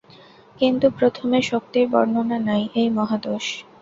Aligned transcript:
কিন্তু 0.59 0.85
প্রথমে 0.99 1.39
শক্তির 1.51 1.85
বর্ণনা 1.91 2.37
নাই, 2.47 2.63
এই 2.75 2.87
মহাদোষ। 2.97 3.45